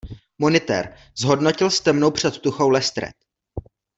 [0.39, 3.15] Monitér, zhodnotil s temnou předtuchou Lestred.